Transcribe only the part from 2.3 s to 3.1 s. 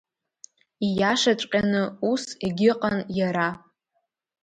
егьыҟан